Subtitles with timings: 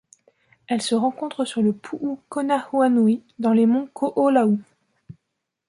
[0.65, 4.57] Elle se rencontre sur le Puʻu Konahuanui dans les monts Koʻolau.